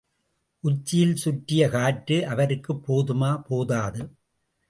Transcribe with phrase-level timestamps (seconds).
[0.63, 3.43] உச்சியில் சுற்றிய காற்று அவருக்குப் போதுமா...
[3.43, 4.01] போதாது.